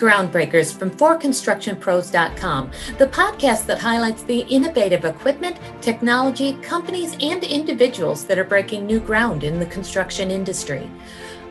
[0.00, 8.38] Groundbreakers from ForConstructionPros.com, the podcast that highlights the innovative equipment, technology, companies, and individuals that
[8.38, 10.90] are breaking new ground in the construction industry.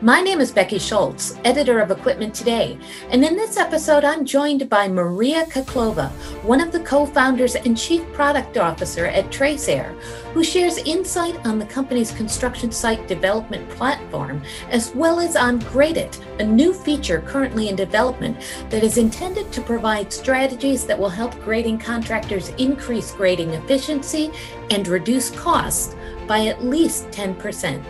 [0.02, 2.78] My name is Becky Schultz, editor of Equipment Today,
[3.10, 6.08] and in this episode, I'm joined by Maria Khokhlova,
[6.42, 9.92] one of the co founders and chief product officer at Traceair,
[10.32, 14.40] who shares insight on the company's construction site development platform,
[14.70, 18.38] as well as on Gradeit, a new feature currently in development
[18.70, 24.30] that is intended to provide strategies that will help grading contractors increase grading efficiency
[24.70, 25.94] and reduce costs
[26.26, 27.84] by at least 10%.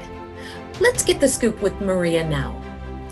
[0.80, 2.58] Let's get the scoop with Maria now.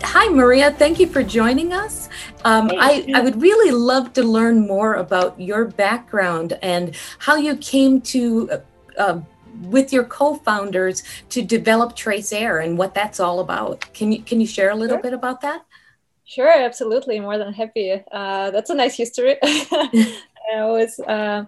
[0.01, 0.71] Hi, Maria.
[0.71, 2.09] Thank you for joining us.
[2.43, 7.55] Um, I, I, would really love to learn more about your background and how you
[7.57, 8.59] came to, uh,
[8.97, 9.21] uh,
[9.61, 13.85] with your co-founders, to develop Trace Air and what that's all about.
[13.93, 15.03] Can you can you share a little sure.
[15.03, 15.63] bit about that?
[16.25, 17.19] Sure, absolutely.
[17.19, 18.01] More than happy.
[18.11, 19.37] Uh, that's a nice history.
[19.43, 20.99] I was.
[20.99, 21.45] Uh,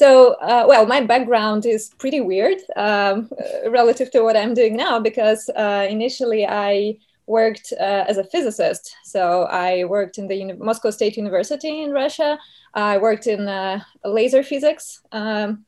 [0.00, 3.28] so, uh, well, my background is pretty weird um,
[3.68, 8.96] relative to what I'm doing now because uh, initially I worked uh, as a physicist.
[9.04, 12.38] So I worked in the Uni- Moscow State University in Russia.
[12.72, 15.66] I worked in uh, laser physics um,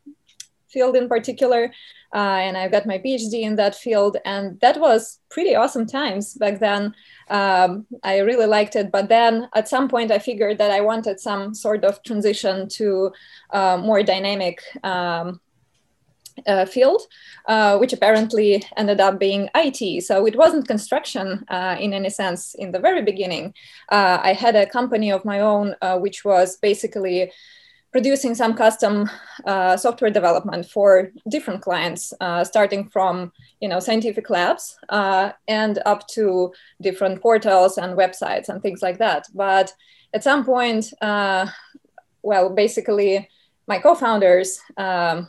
[0.73, 1.73] field in particular.
[2.15, 6.35] Uh, and I've got my PhD in that field, and that was pretty awesome times
[6.35, 6.95] back then.
[7.29, 11.21] Um, I really liked it, but then at some point I figured that I wanted
[11.21, 13.13] some sort of transition to
[13.51, 15.41] uh, more dynamic um,
[16.47, 17.03] uh, field,
[17.47, 20.03] uh, which apparently ended up being IT.
[20.05, 23.55] So it wasn't construction uh, in any sense in the very beginning.
[23.91, 27.33] Uh, I had a company of my own, uh, which was basically
[27.93, 29.09] producing some custom
[29.45, 35.79] uh, software development for different clients, uh, starting from you know scientific labs uh, and
[35.85, 39.27] up to different portals and websites and things like that.
[39.35, 39.73] But
[40.15, 41.47] at some point, uh,
[42.23, 43.29] well, basically,
[43.67, 45.29] my co-founders um,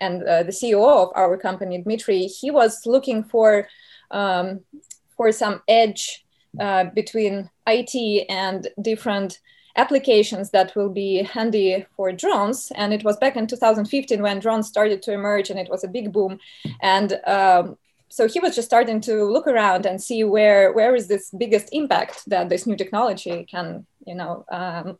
[0.00, 3.68] and uh, the CEO of our company, Dmitry, he was looking for
[4.10, 4.60] um,
[5.16, 6.24] for some edge
[6.58, 9.38] uh, between IT and different
[9.76, 12.72] applications that will be handy for drones.
[12.74, 15.88] And it was back in 2015 when drones started to emerge and it was a
[15.88, 16.38] big boom.
[16.82, 17.76] And um,
[18.08, 21.68] so he was just starting to look around and see where where is this biggest
[21.72, 24.98] impact that this new technology can, you know, um,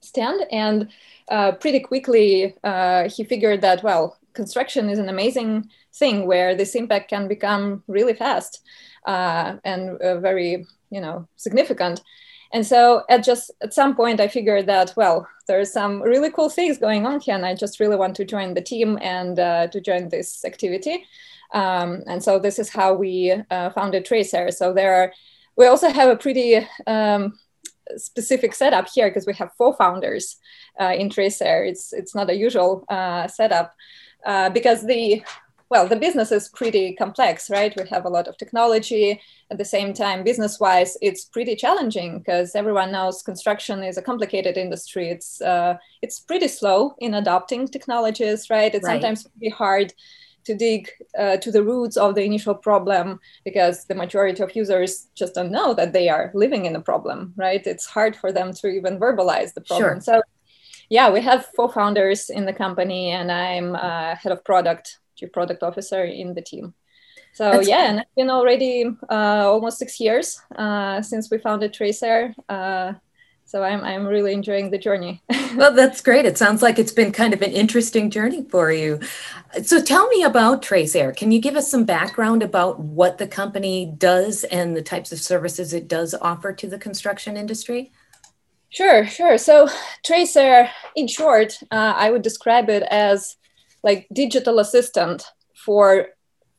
[0.00, 0.42] stand.
[0.52, 0.88] And
[1.28, 6.74] uh, pretty quickly uh, he figured that well, construction is an amazing thing where this
[6.74, 8.60] impact can become really fast
[9.06, 12.02] uh, and uh, very, you know, significant.
[12.52, 16.50] And so at just at some point, I figured that well, there's some really cool
[16.50, 19.68] things going on here, and I just really want to join the team and uh,
[19.68, 21.04] to join this activity.
[21.54, 24.52] Um, and so this is how we uh, founded Traceair.
[24.52, 25.12] So there are,
[25.56, 27.38] we also have a pretty um,
[27.96, 30.36] specific setup here because we have four founders
[30.80, 31.68] uh, in Traceair.
[31.68, 33.74] It's it's not a usual uh, setup
[34.24, 35.22] uh, because the
[35.72, 37.74] well, the business is pretty complex, right?
[37.74, 39.18] We have a lot of technology.
[39.50, 44.02] At the same time, business wise, it's pretty challenging because everyone knows construction is a
[44.02, 45.08] complicated industry.
[45.08, 48.74] It's, uh, it's pretty slow in adopting technologies, right?
[48.74, 49.00] It's right.
[49.00, 49.94] sometimes pretty hard
[50.44, 55.08] to dig uh, to the roots of the initial problem because the majority of users
[55.14, 57.66] just don't know that they are living in a problem, right?
[57.66, 59.94] It's hard for them to even verbalize the problem.
[59.94, 60.00] Sure.
[60.02, 60.22] So,
[60.90, 65.32] yeah, we have four founders in the company, and I'm uh, head of product chief
[65.32, 66.74] product officer in the team.
[67.34, 71.72] So That's yeah, and it's been already uh, almost six years uh, since we founded
[71.72, 72.34] Traceair.
[72.48, 72.92] Uh,
[73.44, 75.22] so I'm, I'm really enjoying the journey.
[75.56, 76.24] well, that's great.
[76.24, 79.00] It sounds like it's been kind of an interesting journey for you.
[79.62, 81.14] So tell me about Traceair.
[81.16, 85.18] Can you give us some background about what the company does and the types of
[85.18, 87.92] services it does offer to the construction industry?
[88.68, 89.36] Sure, sure.
[89.36, 89.68] So
[90.06, 93.36] Traceair, in short, uh, I would describe it as
[93.82, 95.24] like digital assistant
[95.54, 96.08] for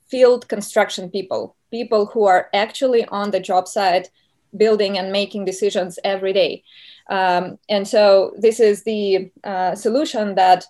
[0.10, 4.10] field construction people, people who are actually on the job site
[4.56, 6.64] building and making decisions every day.
[7.10, 10.66] Um, and so this is the uh, solution that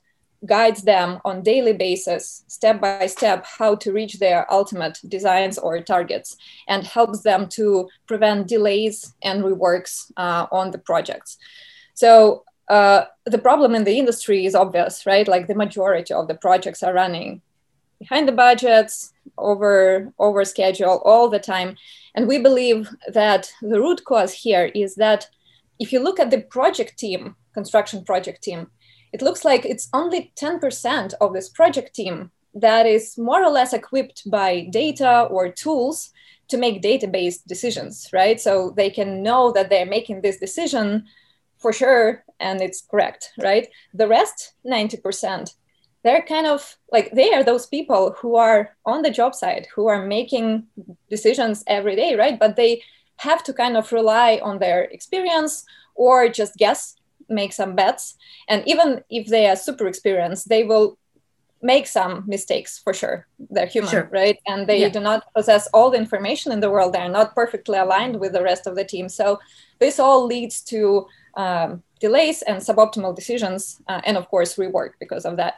[0.45, 5.79] guides them on daily basis step by step how to reach their ultimate designs or
[5.79, 6.35] targets
[6.67, 11.37] and helps them to prevent delays and reworks uh, on the projects
[11.93, 15.27] so uh, the problem in the industry is obvious, right?
[15.27, 17.41] Like the majority of the projects are running
[17.99, 21.75] behind the budgets, over over schedule all the time,
[22.15, 25.27] and we believe that the root cause here is that
[25.79, 28.67] if you look at the project team, construction project team,
[29.13, 33.73] it looks like it's only 10% of this project team that is more or less
[33.73, 36.11] equipped by data or tools
[36.49, 38.39] to make data-based decisions, right?
[38.39, 41.05] So they can know that they're making this decision
[41.63, 43.67] for sure and it's correct, right?
[43.93, 45.55] The rest, 90%,
[46.03, 49.87] they're kind of like they are those people who are on the job site, who
[49.87, 50.67] are making
[51.09, 52.37] decisions every day, right?
[52.37, 52.83] But they
[53.17, 55.65] have to kind of rely on their experience
[55.95, 56.95] or just guess,
[57.29, 58.15] make some bets.
[58.49, 60.97] And even if they are super experienced, they will
[61.63, 63.25] make some mistakes for sure.
[63.49, 64.09] They're human, sure.
[64.11, 64.37] right?
[64.45, 64.89] And they yeah.
[64.89, 66.93] do not possess all the information in the world.
[66.93, 69.07] They're not perfectly aligned with the rest of the team.
[69.07, 69.39] So
[69.83, 75.25] this all leads to um, delays and suboptimal decisions, uh, and of course, rework because
[75.25, 75.55] of that.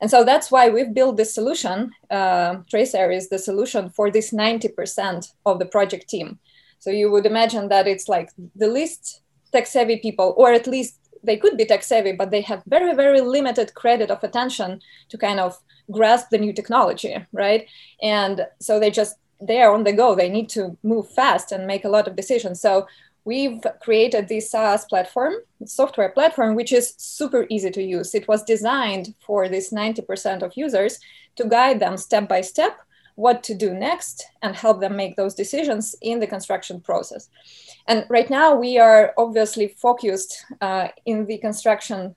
[0.00, 1.92] And so that's why we've built this solution.
[2.10, 6.38] Uh, TraceAir is the solution for this 90% of the project team.
[6.78, 9.20] So you would imagine that it's like the least
[9.52, 12.94] tech savvy people, or at least they could be tech savvy, but they have very,
[12.94, 14.80] very limited credit of attention
[15.10, 15.58] to kind of
[15.90, 17.66] grasp the new technology, right?
[18.02, 20.14] And so they just they are on the go.
[20.14, 22.60] They need to move fast and make a lot of decisions.
[22.60, 22.86] So
[23.24, 25.34] we've created this SaaS platform,
[25.64, 28.14] software platform, which is super easy to use.
[28.14, 30.98] It was designed for this 90% of users
[31.36, 32.78] to guide them step by step
[33.20, 37.28] what to do next and help them make those decisions in the construction process.
[37.86, 42.16] And right now we are obviously focused uh, in the construction,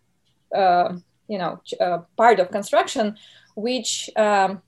[0.55, 0.93] uh,
[1.27, 3.17] you know, uh, part of construction,
[3.55, 4.61] which um,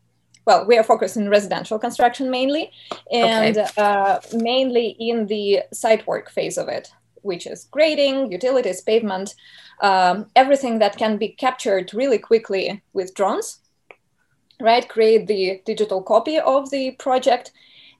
[0.45, 2.71] well, we are focused in residential construction mainly,
[3.11, 3.69] and okay.
[3.77, 6.89] uh, mainly in the site work phase of it,
[7.21, 9.35] which is grading, utilities, pavement,
[9.81, 13.59] um, everything that can be captured really quickly with drones
[14.59, 14.87] right?
[14.87, 17.51] Create the digital copy of the project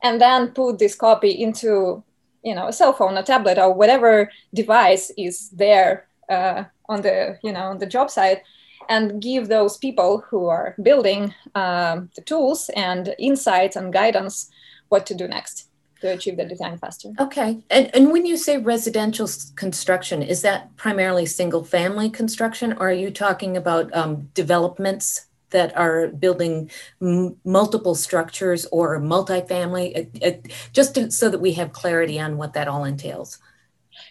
[0.04, 2.04] and then put this copy into,
[2.44, 7.38] you know, a cell phone, a tablet, or whatever device is there uh, on the,
[7.44, 8.42] you know, on the job site
[8.90, 14.50] and give those people who are building um, the tools and insights and guidance
[14.90, 15.70] what to do next
[16.02, 17.12] to achieve the design faster.
[17.20, 17.64] Okay.
[17.70, 22.94] And, and when you say residential construction, is that primarily single family construction or are
[22.94, 26.70] you talking about um, developments that are building
[27.02, 32.38] m- multiple structures or multifamily, it, it, just to, so that we have clarity on
[32.38, 33.40] what that all entails.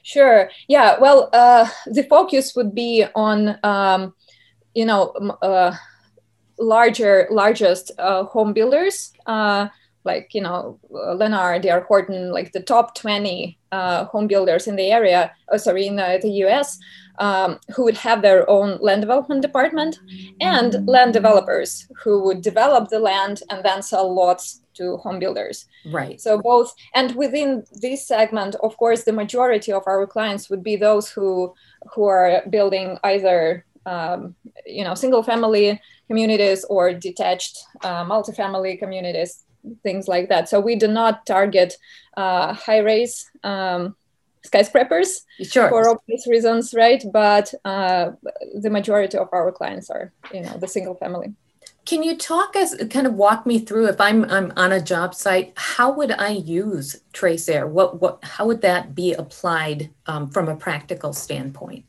[0.03, 0.51] Sure.
[0.69, 0.99] Yeah.
[0.99, 4.15] Well, uh, the focus would be on, um,
[4.75, 5.09] you know,
[5.43, 5.75] uh,
[6.59, 9.69] larger, largest uh, home builders uh,
[10.05, 11.81] like you know uh, Lennar, D.R.
[11.81, 16.19] Horton, like the top 20 uh, home builders in the area, oh, sorry, in the,
[16.23, 16.79] the US,
[17.19, 19.99] um, who would have their own land development department,
[20.41, 25.67] and land developers who would develop the land and then sell lots to home builders.
[25.87, 26.21] Right.
[26.21, 30.77] So both, and within this segment, of course, the majority of our clients would be
[30.77, 31.55] those who
[31.95, 34.35] who are building either um,
[34.67, 39.45] you know single family communities or detached uh, multifamily communities
[39.83, 40.49] things like that.
[40.49, 41.77] So we do not target
[42.17, 43.97] uh, high rise um,
[44.45, 45.69] skyscrapers sure.
[45.69, 47.03] for obvious reasons, right?
[47.13, 48.13] But uh,
[48.55, 51.35] the majority of our clients are, you know, the single family.
[51.87, 55.15] Can you talk as kind of walk me through if I'm I'm on a job
[55.15, 57.69] site, how would I use TraceAir?
[57.69, 61.85] What what how would that be applied um, from a practical standpoint?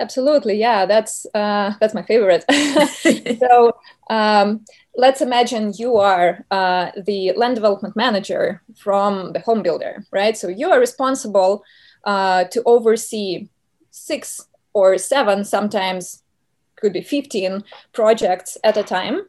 [0.00, 2.44] Absolutely, yeah, that's uh, that's my favorite.
[3.40, 3.72] so
[4.10, 4.64] um,
[4.96, 10.36] let's imagine you are uh, the land development manager from the home builder, right?
[10.36, 11.64] So you are responsible
[12.04, 13.48] uh, to oversee
[13.90, 16.22] six or seven, sometimes
[16.76, 19.22] could be 15 projects at a time.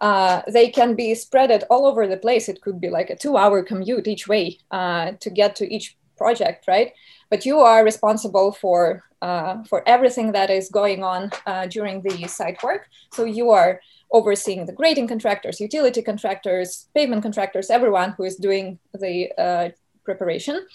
[0.00, 2.48] Uh, they can be spread all over the place.
[2.48, 5.96] It could be like a two hour commute each way uh, to get to each
[6.16, 6.92] project, right?
[7.32, 12.28] But you are responsible for uh, for everything that is going on uh, during the
[12.28, 12.82] site work.
[13.14, 18.78] So you are overseeing the grading contractors, utility contractors, pavement contractors, everyone who is doing
[18.92, 19.68] the uh,
[20.04, 20.66] preparation.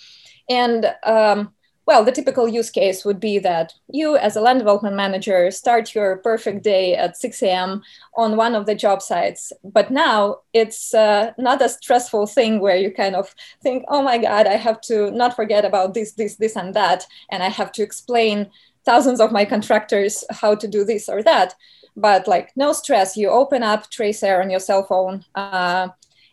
[0.50, 1.54] And um,
[1.88, 5.96] well, the typical use case would be that you, as a land development manager, start
[5.96, 7.82] your perfect day at 6 a.m.
[8.18, 9.54] on one of the job sites.
[9.64, 14.18] But now it's uh, not a stressful thing where you kind of think, oh my
[14.18, 17.06] God, I have to not forget about this, this, this, and that.
[17.32, 18.52] And I have to explain
[18.84, 21.56] thousands of my contractors how to do this or that.
[21.96, 23.16] But like, no stress.
[23.16, 25.88] You open up TraceAir on your cell phone uh,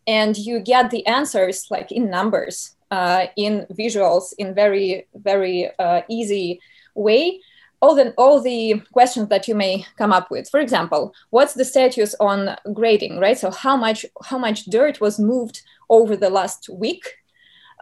[0.04, 6.01] and you get the answers like in numbers uh, in visuals in very very uh,
[6.09, 6.61] easy
[7.07, 7.41] way.
[7.83, 10.49] All the all the questions that you may come up with.
[10.49, 13.39] For example what's the status on grading right?
[13.39, 15.57] So how much how much dirt was moved
[15.97, 17.05] over the last week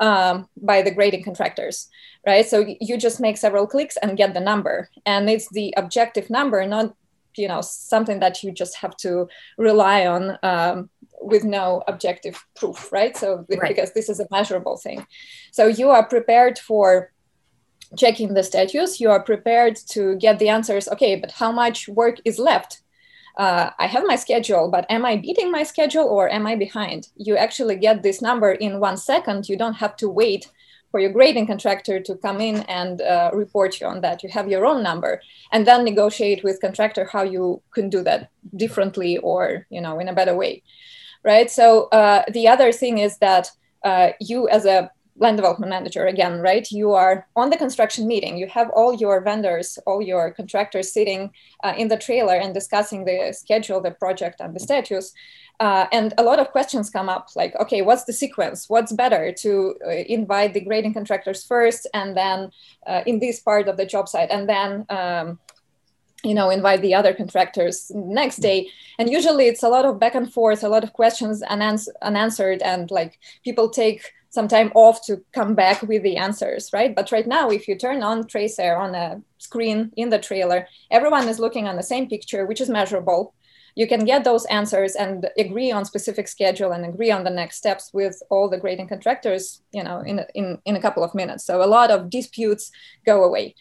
[0.00, 1.88] um, by the grading contractors
[2.26, 2.47] right?
[2.47, 4.88] So you just make several clicks and get the number.
[5.04, 6.95] And it's the objective number not
[7.36, 12.92] you know something that you just have to rely on um, with no objective proof,
[12.92, 13.16] right?
[13.16, 13.68] So right.
[13.68, 15.06] because this is a measurable thing,
[15.50, 17.12] so you are prepared for
[17.96, 19.00] checking the status.
[19.00, 20.88] You are prepared to get the answers.
[20.88, 22.82] Okay, but how much work is left?
[23.36, 27.08] Uh, I have my schedule, but am I beating my schedule or am I behind?
[27.16, 29.48] You actually get this number in one second.
[29.48, 30.50] You don't have to wait
[30.92, 34.22] for your grading contractor to come in and uh, report you on that.
[34.22, 35.20] You have your own number
[35.50, 40.08] and then negotiate with contractor how you can do that differently or you know in
[40.08, 40.62] a better way,
[41.25, 41.50] right?
[41.50, 43.50] So uh, the other thing is that
[43.82, 46.71] uh, you as a land development manager again, right?
[46.71, 48.38] You are on the construction meeting.
[48.38, 51.31] You have all your vendors, all your contractors sitting
[51.62, 55.12] uh, in the trailer and discussing the schedule, the project, and the status.
[55.61, 58.69] Uh, and a lot of questions come up like, okay, what's the sequence?
[58.69, 62.50] What's better to uh, invite the grading contractors first and then
[62.87, 65.38] uh, in this part of the job site and then um,
[66.25, 70.14] you know invite the other contractors next day and usually it's a lot of back
[70.14, 75.04] and forth a lot of questions unans- unanswered and like people take some time off
[75.04, 76.94] to come back with the answers right?
[76.94, 81.28] But right now if you turn on TraceAir on a screen in the trailer everyone
[81.28, 83.34] is looking on the same picture which is measurable.
[83.74, 87.56] You can get those answers and agree on specific schedule and agree on the next
[87.56, 91.44] steps with all the grading contractors you know in, in, in a couple of minutes.
[91.44, 92.72] So a lot of disputes
[93.04, 93.54] go away.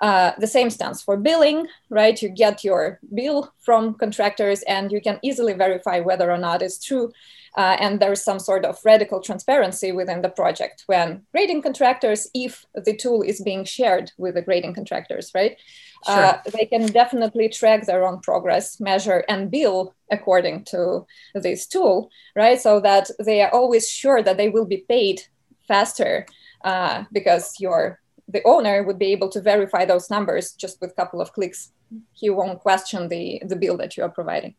[0.00, 2.20] Uh, the same stands for billing right?
[2.20, 6.84] You get your bill from contractors and you can easily verify whether or not it's
[6.84, 7.12] true
[7.56, 12.66] uh, and there's some sort of radical transparency within the project when grading contractors if
[12.74, 15.56] the tool is being shared with the grading contractors right?
[16.06, 16.14] Sure.
[16.14, 22.10] uh, they can definitely track their own progress measure and bill according to this tool
[22.34, 22.60] right?
[22.60, 25.22] So that they are always sure that they will be paid
[25.66, 26.26] faster
[26.64, 30.94] uh, because your the owner would be able to verify those numbers just with a
[30.94, 31.70] couple of clicks.
[32.12, 34.56] He won't question the the bill that you are providing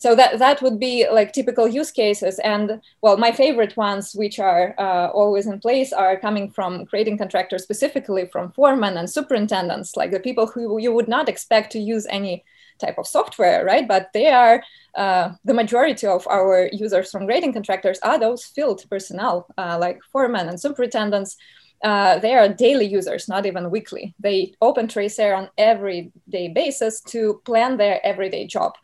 [0.00, 2.38] so that that would be like typical use cases.
[2.40, 7.18] And well my favorite ones which are uh, always in place are coming from grading
[7.18, 11.78] contractors specifically from foremen and superintendents like the people who you would not expect to
[11.78, 12.44] use any
[12.78, 13.86] type of software right?
[13.86, 14.64] But they are
[14.94, 20.00] uh, the majority of our users from grading contractors are those field personnel uh, like
[20.10, 21.36] foremen and superintendents.
[21.84, 24.14] Uh, they are daily users, not even weekly.
[24.18, 28.74] They open TraceAir on everyday basis to plan their everyday job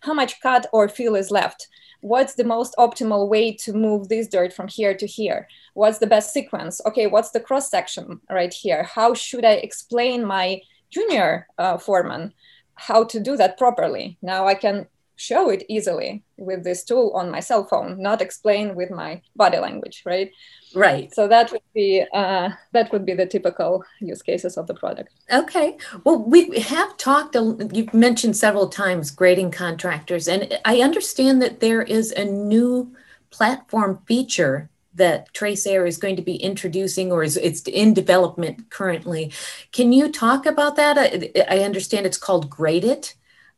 [0.00, 1.68] how much cut or fill is left?
[2.00, 5.48] What's the most optimal way to move this dirt from here to here?
[5.74, 6.80] What's the best sequence?
[6.86, 8.82] Okay what's the cross section right here?
[8.84, 10.60] How should i explain my
[10.90, 12.32] junior uh, foreman
[12.74, 14.18] how to do that properly?
[14.22, 14.86] Now i can
[15.16, 19.58] show it easily with this tool on my cell phone not explain with my body
[19.58, 20.30] language right
[20.74, 24.74] right so that would be uh, that would be the typical use cases of the
[24.74, 31.40] product okay well we have talked you've mentioned several times grading contractors and i understand
[31.40, 32.94] that there is a new
[33.30, 38.70] platform feature that trace air is going to be introducing or is it's in development
[38.70, 39.30] currently.
[39.70, 40.96] Can you talk about that?
[40.98, 43.14] I, I understand it's called GradeIt.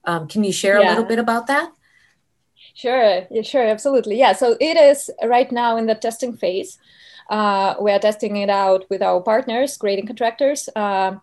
[0.08, 0.88] Um, can you share yeah.
[0.88, 1.70] a little bit about that?
[2.74, 4.18] Sure, yeah, sure, absolutely.
[4.18, 6.78] Yeah, so it is right now in the testing phase.
[7.28, 11.16] Uh, we are testing it out with our partners, grading contractors, uh,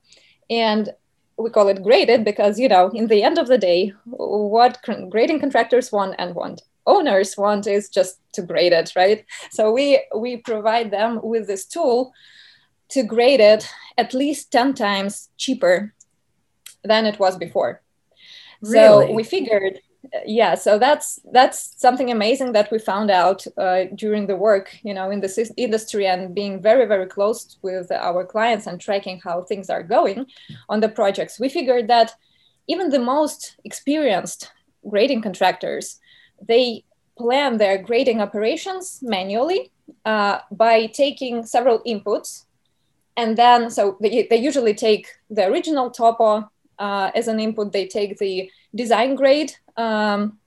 [0.51, 0.89] and
[1.37, 4.77] we call it GradeIt because you know, in the end of the day, what
[5.09, 9.25] grading contractors want and want owners want is just to grade it, right?
[9.49, 12.13] So we we provide them with this tool
[12.89, 15.95] to grade it at least ten times cheaper
[16.83, 17.81] than it was before.
[18.65, 19.07] Really?
[19.07, 19.79] So we figured,
[20.25, 20.55] yeah.
[20.55, 25.09] So that's that's something amazing that we found out uh, during the work, you know,
[25.11, 29.69] in the industry and being very very close with our clients and tracking how things
[29.69, 30.25] are going
[30.69, 31.39] on the projects.
[31.39, 32.13] We figured that
[32.67, 34.51] even the most experienced
[34.89, 35.99] grading contractors,
[36.41, 36.83] they
[37.17, 39.71] plan their grading operations manually
[40.03, 42.45] uh, by taking several inputs
[43.17, 47.71] and then so they, they usually take the original topo uh, as an input.
[47.71, 50.39] They take the design grade um,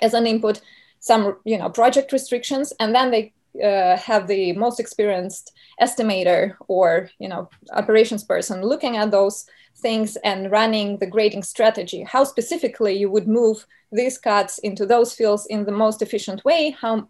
[0.00, 0.60] as an input,
[1.00, 3.32] some you know project restrictions, and then they
[3.62, 9.46] uh, have the most experienced estimator or you know operations person looking at those
[9.78, 12.02] things and running the grading strategy.
[12.02, 16.76] How specifically you would move these cuts into those fields in the most efficient way.
[16.80, 17.08] How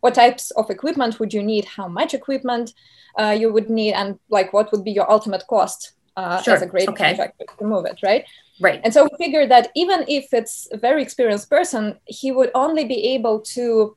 [0.00, 1.64] what types of equipment would you need?
[1.64, 2.74] How much equipment
[3.18, 6.54] uh, you would need, and like what would be your ultimate cost uh, sure.
[6.54, 7.08] as a great okay.
[7.08, 8.24] contractor to move it, right?
[8.60, 8.80] Right.
[8.82, 12.84] And so we figured that even if it's a very experienced person, he would only
[12.84, 13.96] be able to,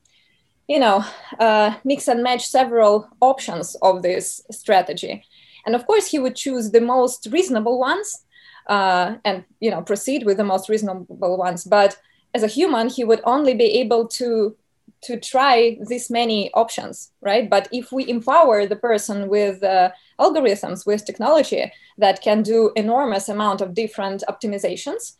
[0.68, 1.04] you know,
[1.38, 5.24] uh, mix and match several options of this strategy.
[5.64, 8.24] And of course, he would choose the most reasonable ones
[8.66, 11.64] uh, and, you know, proceed with the most reasonable ones.
[11.64, 11.96] But
[12.34, 14.56] as a human, he would only be able to
[15.02, 17.48] to try this many options, right?
[17.48, 23.28] But if we empower the person with uh, algorithms, with technology that can do enormous
[23.28, 25.14] amount of different optimizations,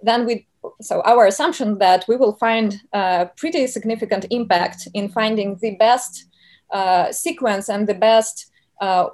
[0.00, 0.46] then we,
[0.80, 6.26] so our assumption that we will find a pretty significant impact in finding the best
[6.70, 8.50] uh, sequence and the best,
[8.80, 9.06] uh,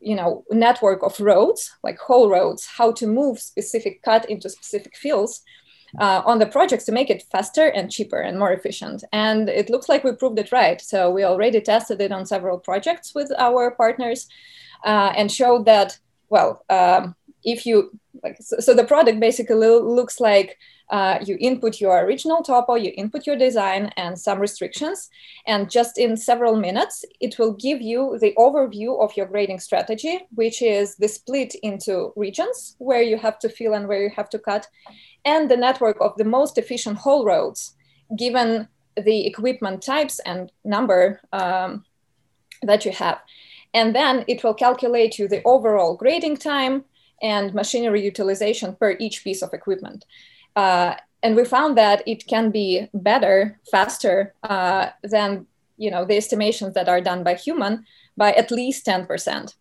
[0.00, 4.96] you know, network of roads, like haul roads, how to move specific cut into specific
[4.96, 5.42] fields
[5.98, 9.04] uh, on the projects to make it faster and cheaper and more efficient.
[9.12, 10.80] And it looks like we proved it right.
[10.80, 14.28] So we already tested it on several projects with our partners
[14.84, 15.98] uh, and showed that,
[16.28, 20.58] well, um, if you, like, so, so, the product basically looks like
[20.90, 25.10] uh, you input your original topo, you input your design and some restrictions,
[25.46, 30.20] and just in several minutes, it will give you the overview of your grading strategy,
[30.34, 34.28] which is the split into regions where you have to fill and where you have
[34.30, 34.66] to cut,
[35.24, 37.74] and the network of the most efficient haul roads,
[38.16, 41.84] given the equipment types and number um,
[42.62, 43.20] that you have.
[43.72, 46.84] And then it will calculate you the overall grading time
[47.22, 50.04] and machinery utilization per each piece of equipment.
[50.54, 56.16] Uh, and we found that it can be better, faster uh, than you know the
[56.16, 57.84] estimations that are done by human
[58.16, 59.54] by at least 10%.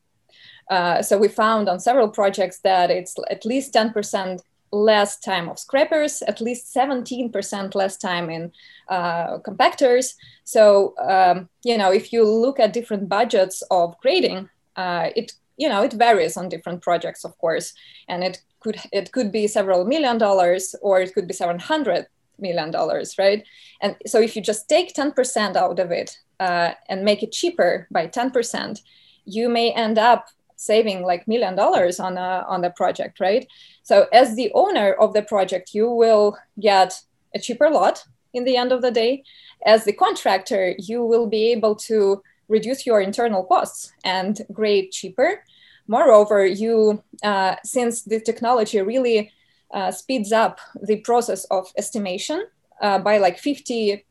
[0.69, 4.39] Uh, so we found on several projects that it's at least 10%
[4.73, 8.51] less time of scrapers, at least 17% less time in
[8.89, 10.15] uh, compactors.
[10.43, 15.69] So, um, you know, if you look at different budgets of grading, uh, it, you
[15.69, 17.73] know, it varies on different projects, of course,
[18.09, 22.07] and it could, it could be several million dollars or it could be 700
[22.39, 23.45] million dollars, right?
[23.81, 27.87] And so if you just take 10% out of it uh, and make it cheaper
[27.91, 28.81] by 10%,
[29.25, 33.47] you may end up saving like million dollars on a on the project, right?
[33.83, 36.99] So as the owner of the project, you will get
[37.35, 39.23] a cheaper lot in the end of the day.
[39.65, 45.43] As the contractor, you will be able to reduce your internal costs and grade cheaper.
[45.87, 49.31] Moreover, you uh, since the technology really
[49.73, 52.45] uh, speeds up the process of estimation
[52.81, 54.03] uh, by like 50%.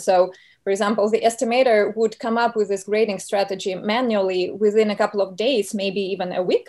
[0.00, 0.32] So
[0.68, 5.22] for example, the estimator would come up with this grading strategy manually within a couple
[5.22, 6.68] of days, maybe even a week,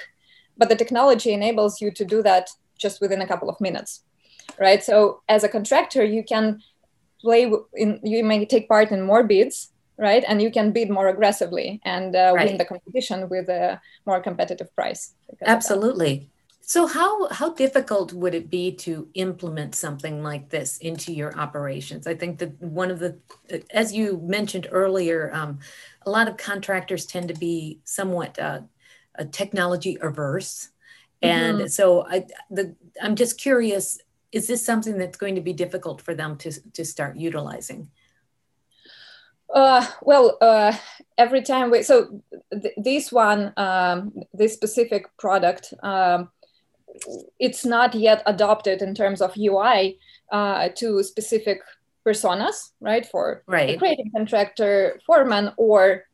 [0.55, 4.05] but the technology enables you to do that just within a couple of minutes,
[4.57, 4.81] right?
[4.81, 6.62] So as a contractor, you can
[7.19, 10.23] play in, you may take part in more bids, right?
[10.25, 12.47] And you can bid more aggressively and uh, right.
[12.47, 15.13] win the competition with a more competitive price.
[15.45, 16.29] Absolutely.
[16.69, 22.05] So how how difficult would it be to implement something like this into your operations?
[22.05, 23.17] I think that one of the,
[23.71, 25.58] as you mentioned earlier, um,
[26.05, 28.60] a lot of contractors tend to be somewhat uh,
[29.32, 30.69] technology averse,
[31.23, 31.67] and mm-hmm.
[31.69, 33.99] so I the I'm just curious:
[34.32, 37.89] is this something that's going to be difficult for them to to start utilizing?
[39.51, 40.77] Uh, well, uh,
[41.17, 45.73] every time we so th- this one, um, this specific product.
[45.82, 46.29] Um,
[47.39, 49.99] it's not yet adopted in terms of UI
[50.32, 51.62] uh, to specific
[52.06, 53.06] personas, right?
[53.06, 53.69] For right.
[53.69, 56.06] a grading contractor, foreman, or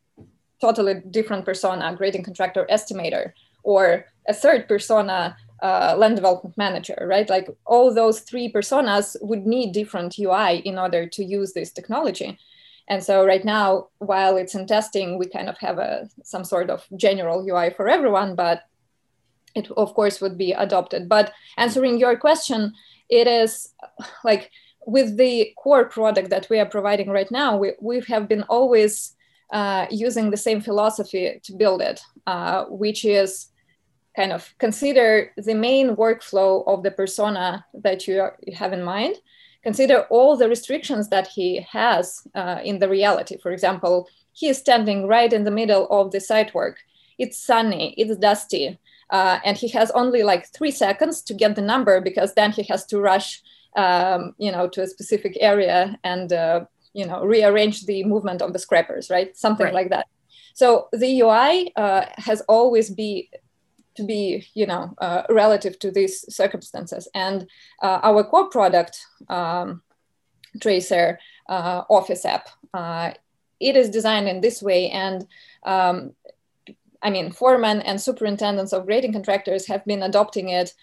[0.61, 3.33] totally different persona, grading contractor, estimator,
[3.63, 7.29] or a third persona, uh, land development manager, right?
[7.29, 12.37] Like all those three personas would need different UI in order to use this technology.
[12.87, 16.69] And so right now, while it's in testing, we kind of have a some sort
[16.69, 18.63] of general UI for everyone, but
[19.55, 21.09] it of course would be adopted.
[21.09, 22.73] But answering your question,
[23.09, 23.73] it is
[24.23, 24.51] like
[24.85, 29.15] with the core product that we are providing right now, we, we have been always
[29.51, 33.47] uh, using the same philosophy to build it, uh, which is
[34.15, 38.83] kind of consider the main workflow of the persona that you, are, you have in
[38.83, 39.15] mind.
[39.63, 43.37] Consider all the restrictions that he has uh, in the reality.
[43.37, 46.77] For example, he is standing right in the middle of the site work.
[47.17, 48.77] It's sunny, it's dusty,
[49.09, 52.63] uh, and he has only like three seconds to get the number because then he
[52.63, 53.41] has to rush,
[53.75, 58.53] um, you know, to a specific area and uh, you know rearrange the movement of
[58.53, 59.35] the scrapers, right?
[59.37, 59.73] Something right.
[59.73, 60.07] like that.
[60.53, 63.29] So the UI uh, has always be
[63.95, 67.07] to be, you know, uh, relative to these circumstances.
[67.13, 67.47] And
[67.81, 69.81] uh, our core product, um,
[70.59, 72.49] TraceAir uh, Office app,
[73.59, 75.25] it is designed in this way and
[75.63, 76.13] um,
[77.05, 80.73] I mean, foremen and superintendents of grading contractors have been adopting it,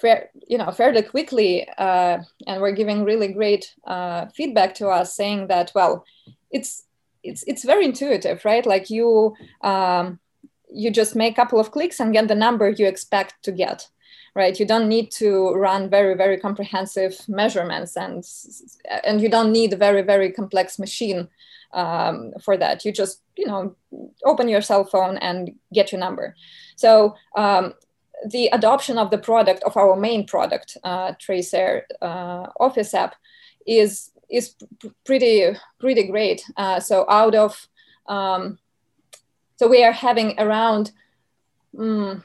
[0.00, 5.14] fair, you know, fairly quickly, uh, and we're giving really great uh, feedback to us,
[5.14, 6.06] saying that well,
[6.50, 6.84] it's
[7.22, 8.64] it's it's very intuitive, right?
[8.64, 10.18] Like you um,
[10.72, 13.86] you just make a couple of clicks and get the number you expect to get,
[14.36, 14.60] right?
[14.60, 18.22] You don't need to run very, very comprehensive measurements and,
[19.02, 21.28] and you don't need a very, very complex machine
[21.72, 22.84] um, for that.
[22.84, 23.74] You just, you know,
[24.26, 26.36] open your cell phone and get your number.
[26.76, 27.72] So um,
[28.28, 33.16] the adoption of the product of our main product, uh, TraceAir uh, Office app,
[33.66, 34.54] is is
[35.04, 36.44] pretty pretty great.
[36.56, 37.68] Uh, so out of
[38.06, 38.58] um,
[39.56, 40.92] so we are having around
[41.78, 42.24] um,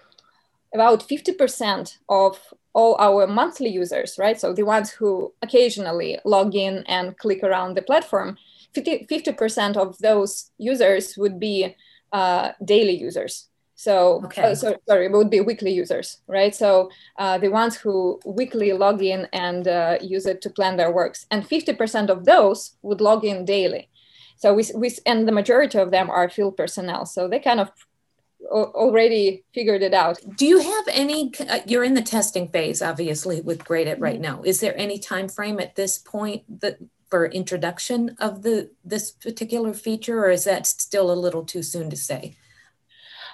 [0.73, 4.39] about 50% of all our monthly users, right?
[4.39, 8.37] So the ones who occasionally log in and click around the platform,
[8.73, 11.75] 50, percent of those users would be
[12.13, 13.49] uh, daily users.
[13.75, 14.51] So, okay.
[14.51, 16.53] uh, so, sorry, would be weekly users, right?
[16.53, 20.91] So uh, the ones who weekly log in and uh, use it to plan their
[20.91, 23.89] works, and 50% of those would log in daily.
[24.37, 27.05] So we, we and the majority of them are field personnel.
[27.05, 27.71] So they kind of
[28.49, 30.19] already figured it out.
[30.35, 31.31] Do you have any?
[31.39, 34.41] Uh, you're in the testing phase, obviously, with Gradeit right now.
[34.43, 36.77] Is there any time frame at this point that
[37.09, 41.89] for introduction of the this particular feature, or is that still a little too soon
[41.89, 42.35] to say?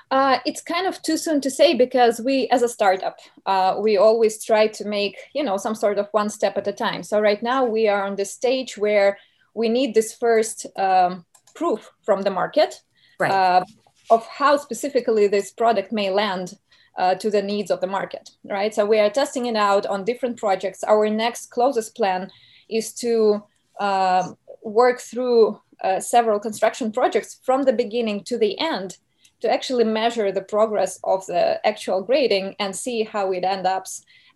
[0.10, 3.98] Uh, it's kind of too soon to say because we, as a startup, uh, we
[3.98, 7.04] always try to make you know some sort of one step at a time.
[7.04, 9.18] So right now we are on the stage where
[9.54, 12.82] we need this first um, proof from the market.
[13.20, 13.32] Right.
[13.32, 13.66] Uh,
[14.10, 16.54] of how specifically this product may land
[16.98, 18.74] uh, to the needs of the market, right?
[18.74, 20.84] So we are testing it out on different projects.
[20.84, 22.32] Our next closest plan
[22.70, 23.44] is to
[23.80, 24.32] uh,
[24.64, 28.98] work through uh, several construction projects from the beginning to the end
[29.42, 33.86] to actually measure the progress of the actual grading and see how it ends up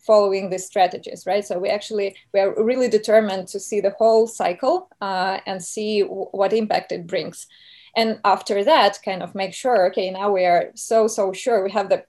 [0.05, 1.45] following these strategies, right?
[1.45, 6.01] So we actually, we are really determined to see the whole cycle uh, and see
[6.01, 7.47] what impact it brings
[7.95, 11.71] and after that kind of make sure okay now we are so so sure we
[11.71, 12.03] have the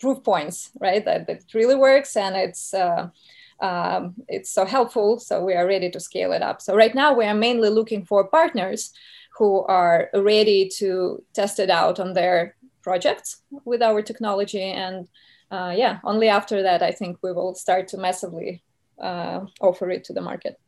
[0.00, 3.08] proof points right that, it really works and it's uh,
[3.60, 5.20] um, it's so helpful.
[5.20, 6.60] So we are ready to scale it up.
[6.60, 8.92] So right now we are mainly looking for partners
[9.38, 14.64] who are ready to test it out on their projects with our technology.
[14.64, 15.06] And
[15.52, 18.62] uh, yeah only after that i think we will start to massively
[19.00, 20.58] uh, offer it to the market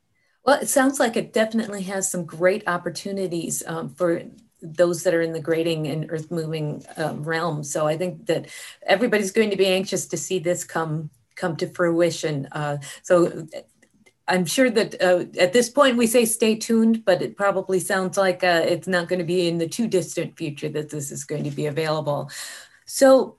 [0.44, 4.22] well, it sounds like it definitely has some great opportunities um, for
[4.61, 7.62] those that are in the grading and earth moving um, realm.
[7.62, 8.46] So I think that
[8.87, 12.46] everybody's going to be anxious to see this come come to fruition.
[12.52, 13.46] Uh, so
[14.28, 18.16] I'm sure that uh, at this point we say stay tuned, but it probably sounds
[18.16, 21.24] like uh, it's not going to be in the too distant future that this is
[21.24, 22.30] going to be available.
[22.87, 23.37] So,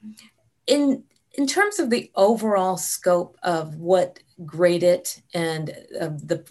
[0.67, 1.03] in
[1.37, 5.69] in terms of the overall scope of what Gradeit and
[5.99, 6.45] uh, the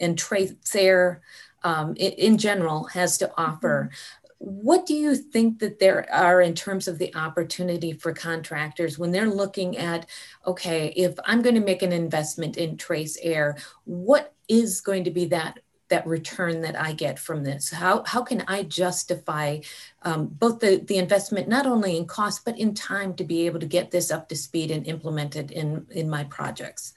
[0.00, 1.20] and TraceAir
[1.62, 3.90] um, in, in, general has to offer.
[4.38, 9.10] What do you think that there are in terms of the opportunity for contractors when
[9.10, 10.08] they're looking at,
[10.46, 15.26] okay, if I'm going to make an investment in TraceAir, what is going to be
[15.26, 17.70] that that return that I get from this?
[17.70, 19.60] How, how can I justify
[20.02, 23.60] um, both the, the investment, not only in cost, but in time to be able
[23.60, 26.94] to get this up to speed and implemented in, in my projects?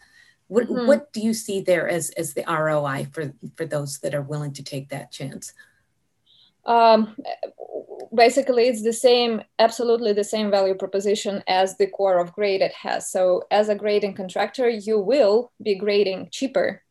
[0.48, 0.88] What, mm-hmm.
[0.88, 4.54] what do you see there as, as the ROI for, for those that are willing
[4.54, 5.54] to take that chance?
[6.66, 7.16] Um,
[8.14, 13.10] basically, it's the same, absolutely the same value proposition as the core of Gradeit has.
[13.10, 16.84] So, as a grading contractor, you will be grading cheaper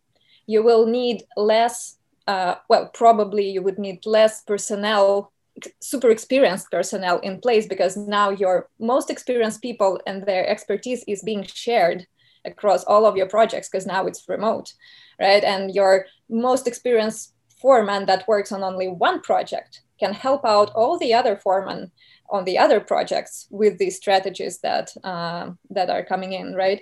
[0.50, 5.32] you will need less, uh, well, probably you would need less personnel,
[5.80, 11.22] super experienced personnel in place because now your most experienced people and their expertise is
[11.22, 12.04] being shared
[12.44, 14.72] across all of your projects because now it's remote,
[15.20, 15.44] right?
[15.44, 17.32] And your most experienced
[17.62, 21.92] foreman that works on only one project can help out all the other foremen
[22.30, 26.80] on the other projects with these strategies that uh, that are coming in, right?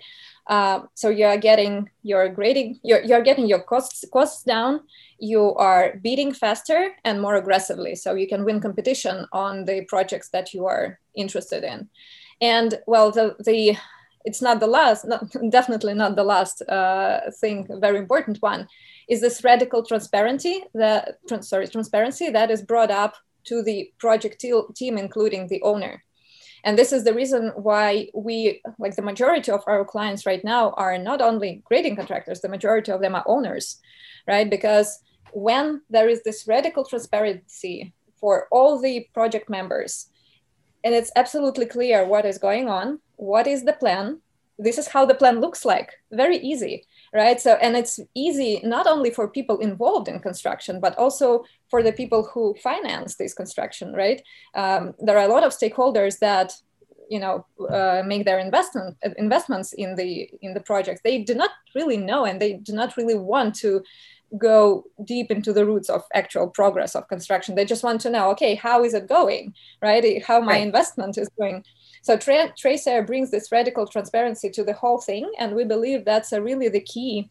[0.48, 4.80] Uh, so you are getting your grading, you're, you're getting your costs costs down.
[5.18, 10.30] You are bidding faster and more aggressively, so you can win competition on the projects
[10.30, 11.88] that you are interested in.
[12.40, 13.76] And well, the the
[14.24, 18.68] it's not the last, not, definitely not the last uh, thing, very important one,
[19.08, 24.98] is this radical transparency that sorry transparency that is brought up to the project team,
[24.98, 26.04] including the owner.
[26.64, 30.70] And this is the reason why we, like the majority of our clients right now,
[30.72, 33.78] are not only grading contractors, the majority of them are owners,
[34.26, 34.48] right?
[34.48, 35.00] Because
[35.32, 40.10] when there is this radical transparency for all the project members,
[40.84, 44.20] and it's absolutely clear what is going on, what is the plan,
[44.58, 47.40] this is how the plan looks like, very easy right?
[47.40, 51.92] So and it's easy not only for people involved in construction but also for the
[51.92, 54.22] people who finance this construction right?
[54.54, 56.52] Um, there are a lot of stakeholders that
[57.10, 61.00] you know uh, make their investment investments in the in the project.
[61.04, 63.82] They do not really know and they do not really want to
[64.36, 67.54] go deep into the roots of actual progress of construction.
[67.54, 70.22] They just want to know okay how is it going right?
[70.22, 70.62] How my right.
[70.62, 71.64] investment is going
[72.02, 76.32] so Tra- TraceAir brings this radical transparency to the whole thing and we believe that's
[76.32, 77.28] really the key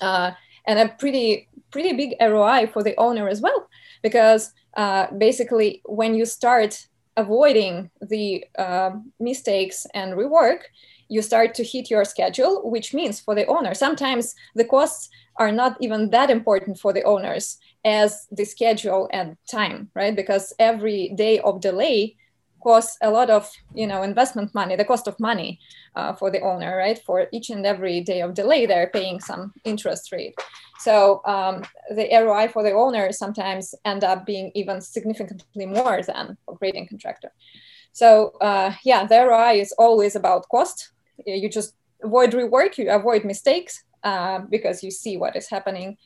[0.00, 0.32] uh,
[0.66, 3.68] and a pretty pretty big roi for the owner as well
[4.02, 10.60] because uh, basically when you start avoiding the uh, mistakes and rework,
[11.08, 15.52] you start to hit your schedule, which means for the owner, sometimes the costs are
[15.52, 20.16] not even that important for the owners as the schedule and time, right?
[20.16, 22.16] Because every day of delay
[22.62, 25.58] costs a lot of you know investment money the cost of money
[25.96, 26.98] uh, for the owner right?
[27.04, 30.34] For each and every day of delay they're paying some interest rate.
[30.78, 36.36] So um, the roi for the owner sometimes end up being even significantly more than
[36.48, 37.32] a grading contractor.
[37.92, 40.92] So uh, yeah the roi is always about cost.
[41.26, 45.96] You just avoid rework you avoid mistakes uh, because you see what is happening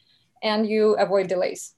[0.42, 1.75] and you avoid delays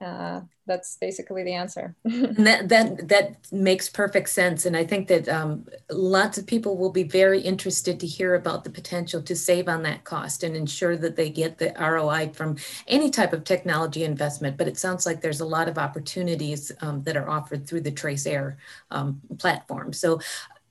[0.00, 1.94] uh, that's basically the answer.
[2.04, 6.92] that that that makes perfect sense, and I think that um, lots of people will
[6.92, 10.96] be very interested to hear about the potential to save on that cost and ensure
[10.96, 12.56] that they get the ROI from
[12.88, 14.56] any type of technology investment.
[14.56, 17.90] But it sounds like there's a lot of opportunities um, that are offered through the
[17.90, 18.56] Trace Air
[18.90, 19.92] um, platform.
[19.92, 20.20] So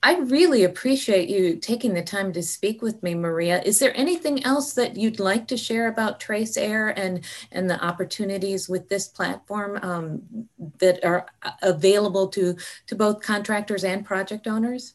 [0.02, 3.60] I really appreciate you taking the time to speak with me, Maria.
[3.62, 7.82] Is there anything else that you'd like to share about Trace Air and, and the
[7.84, 14.46] opportunities with this platform um, that are uh, available to, to both contractors and project
[14.46, 14.94] owners?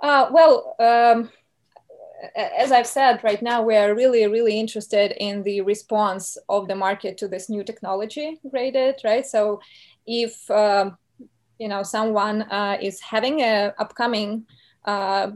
[0.00, 1.30] Uh, well, um,
[2.36, 6.76] as I've said, right now we are really, really interested in the response of the
[6.76, 9.26] market to this new technology GradeIt, right?
[9.26, 9.60] So
[10.06, 10.98] if um,
[11.58, 14.46] you know someone uh, is having a upcoming
[14.84, 15.30] uh,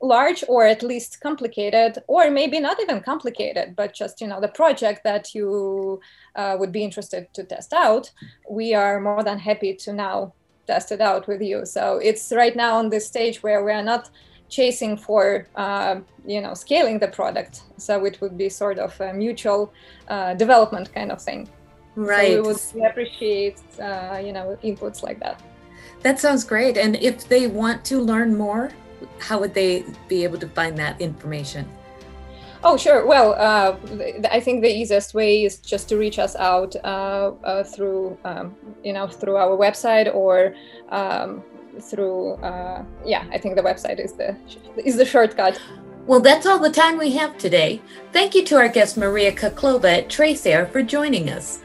[0.00, 4.48] large or at least complicated or maybe not even complicated but just you know the
[4.48, 6.00] project that you
[6.36, 8.10] uh, would be interested to test out
[8.48, 10.32] we are more than happy to now
[10.66, 11.64] test it out with you.
[11.64, 14.10] So it's right now on this stage where we are not
[14.48, 17.62] chasing for uh, you know scaling the product.
[17.76, 19.72] So it would be sort of a mutual
[20.08, 21.48] uh, development kind of thing
[21.96, 22.32] Right.
[22.32, 25.40] So we would appreciate, uh, you know, inputs like that.
[26.02, 26.76] That sounds great.
[26.76, 28.70] And if they want to learn more,
[29.18, 31.68] how would they be able to find that information?
[32.66, 33.06] Oh, sure.
[33.06, 33.76] Well, uh,
[34.30, 38.56] I think the easiest way is just to reach us out uh, uh, through, um,
[38.82, 40.54] you know, through our website or
[40.88, 41.44] um,
[41.78, 44.34] through, uh, yeah, I think the website is the
[44.82, 45.60] is the shortcut.
[46.06, 47.80] Well, that's all the time we have today.
[48.12, 51.60] Thank you to our guest Maria Khokhlova at TraceAir for joining us.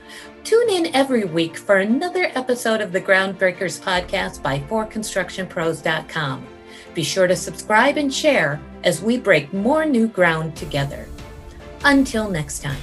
[0.46, 6.48] Tune in every week for another episode of the Groundbreakers podcast by ForConstructionPros.com.
[6.94, 11.06] Be sure to subscribe and share as we break more new ground together.
[11.84, 12.82] Until next time.